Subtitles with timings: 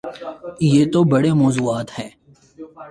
[0.61, 2.09] یہ تو بڑے موضوعات ہیں۔